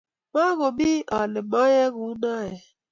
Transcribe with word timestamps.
maakomii 0.33 1.05
ale 1.19 1.39
moiiyei 1.51 1.93
kounoe 1.95 2.51